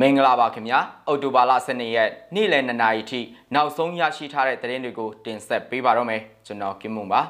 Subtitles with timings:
[0.00, 3.20] မင်္ဂလာပါခင်ဗျာအော်တိုဘာလ12ရက်နေ့လယ်2နာရီထိ
[3.54, 7.22] နောက်ဆုံးရရှိထားတဲ့သတင်းတွေကိုတင်ဆက်ပေးပါတော့မယ်ကျွန်တော်ကင်မွန်ပါ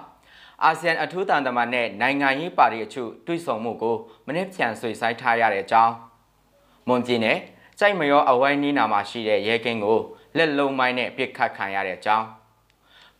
[0.64, 3.96] အာဆီယံအထူးတန်တမန်နဲ့နိုင်ငံရေးပါတီအချို့တွေ့ဆုံမှုကို
[4.26, 5.94] မနေ့ပြန်ဆွေးဆိုင်ထားရတဲ့အကြောင်း
[6.88, 7.38] မွန်ပြည်နယ်
[7.78, 10.00] ကြိုက်မရောအဝိုင်းနီးနာမှာရှိတဲ့ရဲကင်းကို
[10.36, 12.26] လက်လုံးမိုင်းနဲ့ပစ်ခတ်ခံရတဲ့အကြောင်း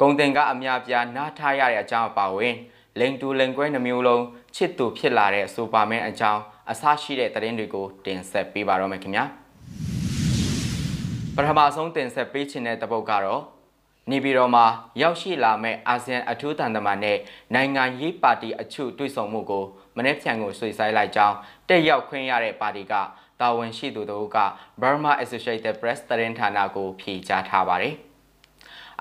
[0.01, 2.55] ဂုံတင်ကအများပြားနားထားရတဲ့အကြောင်းအပါအဝင်
[2.99, 4.25] လိန်တူလိန်ကွဲနှမျိုးလုံး
[4.55, 6.41] ချစ်သူဖြစ်လာတဲ့စူပါမန်အကြောင်း
[6.71, 9.25] အဆရှိတဲ့သတင်းတွေကိုတင်ဆက်ပေးပါတော့မယ်ခင်ဗျာ
[11.37, 13.43] ပထမဆုံးတင်ဆက်ပေးခြင်းတဲ့တပုတ်ကတော့
[14.11, 14.67] နေပြည်တော်မှာ
[15.03, 17.19] ရောက်ရှိလာမဲ့အာဆီယံအထူးတန်တမန်နဲ့
[17.55, 19.65] နိုင်ငံရေးပါတီအချို့တွေ့ဆုံမှုကို
[19.97, 21.37] မနေ့ဖြန်ကိုဆွေးဆိုင်လိုက်ကြောင်း
[21.69, 22.95] တက်ရောက်ခွင့်ရတဲ့ပါတီက
[23.41, 24.39] တာဝန်ရှိသူတို့က
[24.81, 27.97] Burma Associated Press သတင်းဌာနကိုဖြေကြားထားပါတယ်။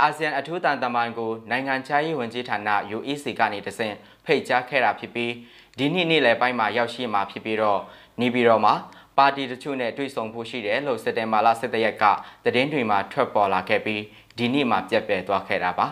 [0.01, 2.59] အာဆီယံအထူးတန်တမန်ကိုနိုင်ငံခြားရေးဝန်ကြီးဌာန
[2.97, 5.33] UEC ကနေတဆင့်ဖိတ်ကြားခဲ့တာဖြစ်ပြီး
[5.77, 7.81] ဒီနေ့နေ့လယ်ပိုင်းမှာရောက်ရှိမှာဖြစ်ပြီးတော့
[8.21, 8.73] နေပြည်တော်မှာ
[9.17, 12.03] ပါတီတချို့နဲ့တွေ့ဆုံဖို့ရှိတယ်လို့စက်တင်ဘာလ17ရက်က
[12.43, 14.01] သတင်းတွေမှာထွက်ပေါ်လာခဲ့ပြီး
[14.37, 15.87] ဒီနေ့မှပြက်ပြဲသွားခဲ့တာပါ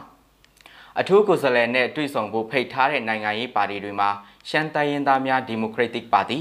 [1.00, 4.10] အထူးကိုယ်စားလှယ်နဲ့တွေ့ဆုံဖို့ဖိတ်ထားတဲ့နိုင်ငံရေးပါတီတွေမှာ
[4.50, 6.40] ရှမ်းတိုင်းရင်းသားများဒီမိုကရက်တစ်ပါတီ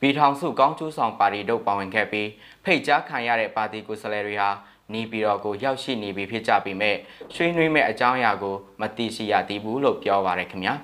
[0.00, 2.28] ပြည်ထောင်စုကောင်းကျိုးဆောင်ပါတီတို့ပါဝင်ခဲ့ပြီး
[2.64, 4.50] ဖိတ်ကြားခံရတဲ့ပါတီကိုယ်စားလှယ်တွေဟာ
[4.92, 6.96] နေပြည်တော်ကိုရောက်ရှိနေပြီဖြစ်ကြပေမဲ့
[7.34, 10.74] ဆွေးနွေးမဲ့အကြောင်းအရာကိုမသိရှိရသေးဘူးလို့ပြောပါရခင်ဗျာ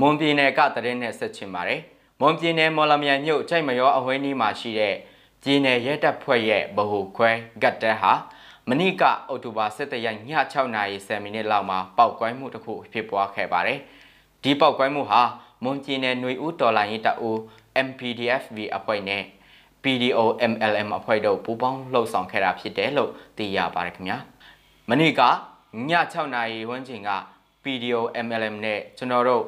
[0.00, 1.80] မွန်ပြည်နယ်ကတရင်နဲ့ဆက်ချင်ပါတယ်
[2.20, 4.94] မွန်ပြည်နယ်မော်လမြိုင်မြို့ကြိုက်မရောအဝဲနီးမှာရှိတဲ့
[5.42, 7.30] ပြည်နယ်ရဲတပ်ဖွဲ့ရဲ့ဗဟိုခွဲ
[7.62, 8.12] ဂတ်တက်ဟာ
[8.68, 10.16] မနေ့ကအောက်တိုဘာ17ရက်ည
[10.52, 13.78] 6နာရီ10မိနစ်လောက်မှာပောက်ကွဲမှုတစ်ခုဖြစ်ပွားခဲ့ပါတယ်။
[14.42, 15.22] ဒီပောက်ကွဲမှုဟာ
[15.64, 17.36] မွန်ပြည်နယ်ຫນွေဦးတော်လိုင်းရေးတပ်ဦး
[17.86, 19.22] MPDFV အဖွဲ့နဲ့
[19.84, 20.20] PDO
[20.52, 24.18] MLM အဖွဲ့တို့ပူးပေါင်းလှုပ်ဆောင်ခဲ့တာဖြစ်တယ်လို့သိရပါတယ်ခင်ဗျာ။
[24.88, 25.30] မနေ့ကည
[26.12, 27.10] 6နာရီဝန်းကျင်က
[27.62, 29.44] PDO MLM နဲ့ကျွန်တော်တို့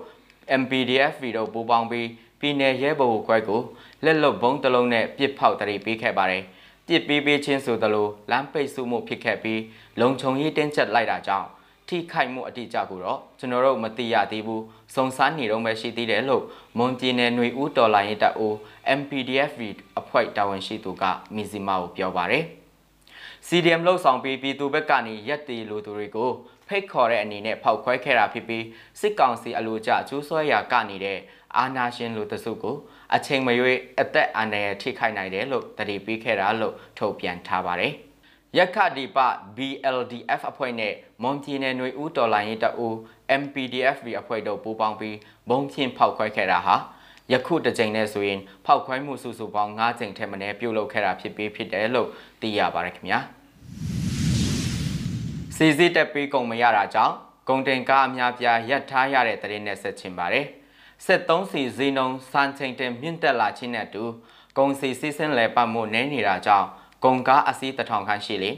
[0.61, 2.09] MPDFV တို့ပူးပေါင်းပြီး
[2.41, 3.61] ပြည်နယ်ရဲဘော်ခွဲကို
[4.05, 6.43] လက်လွတ်ဘုံတလုံးနဲ့ပြစ်ဖောက်တရီပေးခဲ့ပါတယ်။
[6.87, 9.61] ပြစ်ပေးပေးချင်းဆိုသလိုလမ်းပိတ်ဆို့မှုဖြစ်ခဲ့ပြီး
[10.01, 11.49] လုံခြုံရေးတင်းကျပ်လိုက်တာကြောင့်
[11.93, 14.63] ထိခိုက်မှုအတိအကျကိုတော့ကျွန်တော်တို့မသိရသေးဘူး။
[14.95, 16.45] စုံစမ်းနေတော့မှရှိသေးတယ်လို့
[16.79, 18.55] မွန်ပြည်နယ်ຫນွေဦးတော်လိုင်းရေးတပ်ဦး
[18.99, 19.61] MPDFV
[20.01, 21.05] အဖွဲ့တာဝန်ရှိသူက
[21.35, 22.45] မီဇီမာကိုပြောပါတယ်။
[23.47, 26.31] CDM လှုပ်ဆောင်ပြီးပြည်သူဘက်ကနေရက်တီလူသူတွေကို
[26.69, 28.65] ဖိတ်ခေါ်တဲ့အနေနဲ့ဖောက်ခွဲခဲ့တာဖြစ်ပြီး
[29.01, 31.19] စစ်ကောင်စီအလိုကျကျိုးဆွဲရာကနေတဲ့
[31.57, 32.77] အာနာရှင်လူတစုကို
[33.15, 37.95] အချိန်မရွေးအသက်အန္တရာယ်ထိခိုက်နိုင်တယ်လို့တတိပေးခဲ့တာလို့ထုတ်ပြန်ထားပါတယ်။
[38.59, 39.19] ရက်ခဒီပ
[39.57, 42.89] BLDF အဖွဲ့နဲ့မွန်ပြည်နယ်ຫນွေဦးတော်လိုင်းရေးတအူ
[43.43, 45.17] MPDFV အဖွဲ့တို့ပူးပေါင်းပြီး
[45.49, 46.75] ဘုံဖြင့်ဖောက်ခွဲခဲ့တာဟာ
[47.33, 52.09] ယခုတစ်ကြိမ်နဲ့ဆိုရင်ဖောက်ခွဲမှုစုစုပေါင်း9ကြိမ်ထက်မနည်းပြုလုပ်ခဲ့တာဖြစ်ပြီးဖြစ်တယ်လို့
[52.41, 53.19] သိရပါတယ်ခင်ဗျာ။
[55.57, 57.15] စီစီတက်ပြီးကုန်မရတာကြောင့်
[57.49, 60.47] ကုန်တင်ကားအများပြားရပ်ထားရတဲ့တရင်နဲ့ဆက်ချင်ပါတယ်။
[61.07, 64.05] 73စီဈေးနှုန်းစံချိန်တင်မြင့်တက်လာခြင်းနဲ့အတူ
[64.59, 66.69] ကုန်စည်စီးဆင်းလဲပတ်မှုနည်းနေတာကြောင့်
[67.05, 68.51] ကုန်ကားအစီးတစ်ထောင်ခန့်ရှိလေ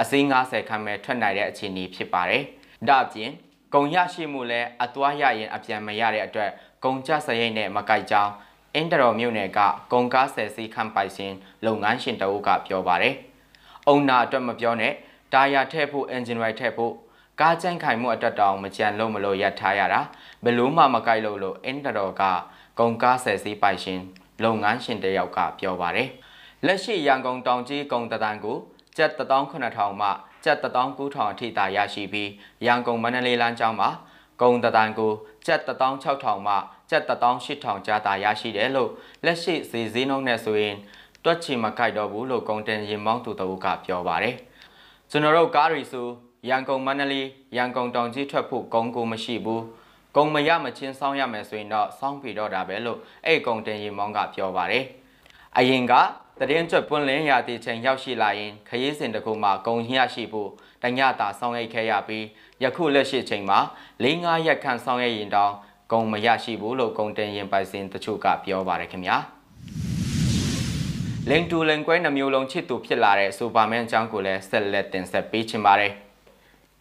[0.00, 2.42] အစီး90ခန့်ပဲထွက်နိုင်တဲ့အခြေအနေဖြစ်ပါတယ်။
[2.88, 3.30] ဒါ့အပြင်
[3.74, 6.50] ကုန်ရရှိမှုလည်းအသွားရရင်အပြန်မရတဲ့အတွက်
[6.84, 8.32] ကုန်ကျစရိတ်နဲ့မကိုက်ကြောင်း
[8.74, 9.58] အင်တတော်မြို့နယ်က
[9.92, 11.32] ကုန်ကားဆယ်စီးခန့်ပိုင်ရှင်
[11.66, 13.14] လုပ်ငန်းရှင်တအုပ်ကပြောပါတယ်။
[13.88, 14.92] အုံနာအတွက်မပြောနဲ့
[15.32, 16.94] တာယာထည့်ဖို့အင်ဂျင်ရိုက်ထည့်ဖို့
[17.40, 20.00] ကားကြမ်းခိုင်မှုအတွက်တောင်မကြံလို့မလို့ရပ်ထားရတာ
[20.44, 22.22] ဘယ်လို့မှမကိုက်လို့လို့အင်တတော်က
[22.78, 24.00] ကုန်ကားဆယ်စီးပိုင်ရှင်
[24.44, 26.08] လုပ်ငန်းရှင်တယောက်ကပြောပါတယ်
[26.66, 28.58] လက်ရှိရန်ကုန်တောင်ကြီးကုန်တန်ကို
[28.96, 30.08] ကျပ်18000မှ
[30.44, 32.30] ကျပ်19000အထိသာရရှိပြီး
[32.66, 33.88] ရန်ကုန်မန္တလေးလမ်းကျောင်းမှာ
[34.42, 35.12] ကုန်တန်ကို
[35.46, 36.54] ကျပ်16000မှ
[36.90, 38.90] ကျပ်18000ကျားသာရရှိတယ်လို့
[39.24, 40.76] လက်ရှိဈေးဈေးနှုန်းနဲ့ဆိုရင်
[41.24, 44.34] တွက်ချီမကိုက်တော့ဘူးလို့ကုန်တင်ရင်မောင်းသူတို့ကပြောပါတယ်
[45.10, 46.06] ကျွန်တော်တို့ကားတွေဆို
[46.48, 49.64] ရန်ကုန်မန္တလေးရန်ကုန်တောင်ကြီးထွက်ဖို့ကုန်းကိုမရှိဘူး
[50.16, 54.84] ကုန်းမရမချင်းစောင်းရမယ်ဆိုရင်တော့စောင်းပြီးတော့တာပဲလို့အဲ့ကုန်းတင်ရီမောင်းကပြောပါတယ်
[55.58, 55.94] အရင်က
[56.40, 60.50] တရင်ကျွတ်ပွန်းလင်းရာတီချိန်ရောက်ရှိလာရင်ခရီးစဉ်တစ်ခုမှကုံရရှိဖို့
[60.82, 62.24] တညတာဆောင်းရိတ်ခဲ့ရပြီး
[62.62, 63.58] ယခုလက်ရှိချိန်မှာ
[64.04, 65.52] ၄၅ရက်ခန့်ဆောင်းရိတ်ရင်တောင်
[65.92, 69.16] ကုံမရရှိဘူးလို့ကုံတင်ရင်ပိုင်စင်တချို့ကပြောပါတယ်ခင်ဗျာ
[71.28, 75.92] လင်တူလင်ကွဲနှမျိုးလုံးချစ်သူဖြစ်လာတဲ့စူပါမန်အကြောင်းကိုလည်းဆက်လက်တင်ဆက်ပေးချင်ပါတယ်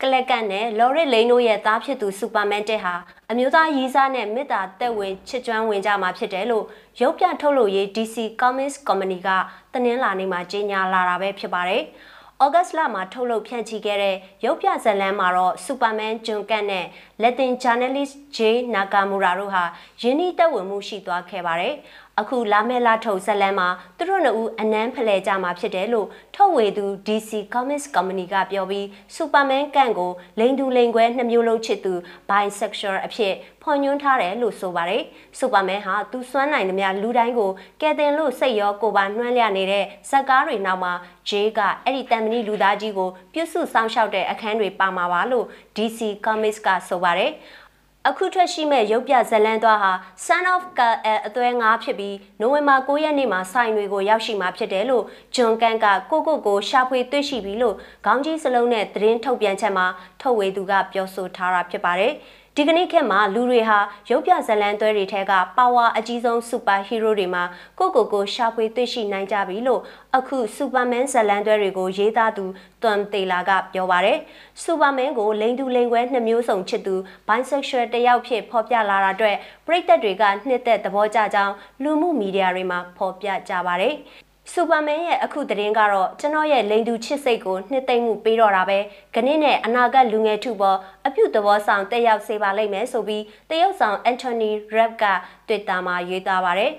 [0.02, 2.94] ကလက်ကတ်နဲ့လော်ရစ်လိန်တို့ရဲ့သားဖြစ်သူစူပါမန်တက်ဟာ
[3.32, 6.66] အမျိုးသားရေးစားနဲ့မေတ္တာတက်ဝင်ချစ်ကျွမ်းဝင်ကြမှာဖြစ်တယ်လို့
[7.02, 9.30] ရုပ်ပြထုတ်လို့ရေး DC Comics Company က
[9.74, 11.84] တနင်္လာနေ့မှာကြေညာလာတာပဲဖြစ်ပါတယ်။
[12.44, 14.16] ဩဂတ်လမှာထုတ်လုပ်ဖြန့်ချိခဲ့တဲ့
[14.46, 16.86] ရုပ်ပြဇာတ်လမ်းမှာတော့စူပါမန်ဂျွန်ကတ်နဲ့
[17.22, 19.64] လက်တင်ဂျာနယ်လစ်ဂျေနာကာမူရာတို့ဟာ
[20.02, 21.74] ယင်းနှီးသက်ဝင်မှုရှိသွားခဲ့ပါတယ်။
[22.22, 23.68] အခုလာမဲလာထုတ်ဇက်လန်မှာ
[23.98, 28.86] သူတို့နှစ်ဦးအနမ်းဖလှယ်ကြမှာဖြစ်တယ်လို့ထုတ်ဝေသူ DC Comics Company ကပြောပြီး
[29.16, 31.94] Superman ကန့်ကိုလိန်တူလိန်ခွဲနှစ်မျိုးလုံးချစ်သူ
[32.30, 35.04] bisexual အဖြစ်ဖော်ညွှန်းထားတယ်လို့ဆိုပါတယ်။
[35.40, 40.94] Superman ဟာသူစွမ်းနိုင်သမျှလူတိုင်းကိုကယ်တင်လို့စိတ်ရောကိုယ်ပါနှွှမ်းလျနေတဲ့ဇက်ကားတွေနောက်မှာ
[41.30, 47.32] Jay ကအဲ့ဒီတန်မဏိလူသားကြီးကိုပြုစုဆောင်ရှောက်တဲ့အခန်းတွေပါမှာပါလို့ DC Comics ကဆိုပါတယ်။
[48.06, 49.92] အခုထွက်ရှိမဲ့ရုပ်ပြဇလန်သွားဟာ
[50.26, 50.94] Son of Kal
[51.28, 55.04] အသွဲ9ဖြစ်ပြီးနိုဝင်ဘာ9ရက်နေ့မှာစိုင်တွေကိုရောက်ရှိမှာဖြစ်တယ်လို့
[55.36, 59.86] ဂျွန်ကန်ကကိုကိုကိုရှာဖွေတွေ့ရှိပြီလို့ခေါင်းကြီးစလုံးနဲ့သတင်းထုတ်ပြန်ချက်မှာ
[60.22, 62.14] ထုတ်ဝေသူကပြောဆိုထားတာဖြစ်ပါတယ်။
[62.60, 67.44] ဒီကနေ့ခေတ်မှာလူတွေဟာရုပ်ပြဇလန်သွဲတွေထဲကပါဝါအကြီးဆုံးစူပါဟီးရိုးတွေမှာ
[67.80, 69.82] ကိုကိုကိုရှာဖွေသိရှိနိုင်ကြပြီလို့
[70.18, 72.46] အခုစူပါမန်ဇလန်သွဲတွေကိုရေးသားသူ
[72.84, 74.18] တွမ်တေလာကပြောပါတယ်။
[74.64, 76.96] စူပါမန်ကိုလိန်တူလိန်ခွဲနှစ်မျိုးစုံချစ်သူ
[77.28, 83.96] bisexual တယောက်ဖြစ်ဖော်ပြလာတာအတွက်ပရိသတ်တွေကနှစ်သက်သဘောကျကြောင်းလူမှုမီဒီယာတွေမှာဖော်ပြကြပါတယ်။
[84.54, 88.80] စူပါမန်ရဲ့အခုသတင်းကတော့ကျွန်တော်ရဲ့လိန်တူချစ်စိတ်ကိုနှစ်သိမ့်မှုပေးတော့တာပဲ
[89.16, 90.78] ခဏနဲ့အနာဂတ်လူငယ်ထုပေါ်
[91.08, 95.06] အပြုသဘောဆောင်တက်ရောက်စေပါလိမ့်မယ်ဆိုပြီးတရုတ်ဆောင်အန်တိုနီရက်ဘ်က
[95.48, 96.72] Twitter မှာရေးသားပါတယ်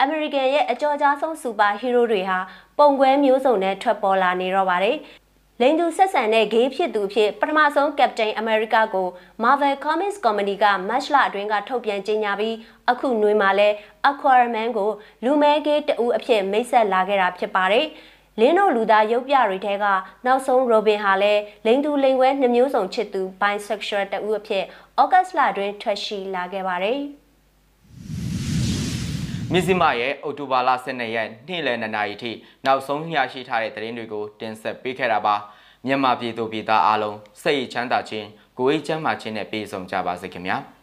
[0.00, 2.38] အမေရိကန်ရဲ့အကြော်ကြားဆုံးစူပါဟီးရိုးတွေဟာ
[2.78, 4.96] ပုံကွဲမျိုးစုံနဲ့ထွက်ပေါ်လာနေတော့ပါတယ်
[5.64, 9.08] လိန်သူဆက်ဆန်တဲ့ဂေးဖြစ်သူဖြစ်ပထမဆုံးကပတိန်အမေရိကကို
[9.42, 12.56] Marvel Comics Company က Match လအတွင်းကထုတ်ပြန်ကြေညာပြီး
[12.90, 13.68] အခုຫນွေမှာလဲ
[14.10, 14.90] Aquaman ကို
[15.24, 17.86] လူမဲဂေးတဦးအဖြစ်မိတ်ဆက်လာခဲ့တာဖြစ်ပါတယ်။
[18.40, 19.84] လင်းတို့လူသားရုပ်ပြတွေထဲက
[20.26, 24.64] နောက်ဆုံး Robin ဟာလည်းလိန်သူလိန်ဝဲနှစ်မျိုးစုံချစ်သူ bisexual တဦးအဖြစ်
[25.02, 27.00] August လအတွင်းထွက်ရှိလာခဲ့ပါတယ်။
[29.54, 32.32] မြစည်းမရဲ့အော်တိုဘာလ12ရက်နေ့လယ်2နာရီထိ
[32.64, 35.34] နောက်ဆုံးရရှိထားတဲ့သတင်းတွေကိုတင်ဆက်ပေးခဲ့တာပါ
[35.86, 38.26] မြန်မာပြည်သူပြည်သားအားလုံးစိတ်ချမ်းသာခြင်း
[38.58, 40.56] ကိုယ်ရေးချမ်းသာခြင်းနဲ့ပြည့်စုံကြပါစေခင်ဗျာ။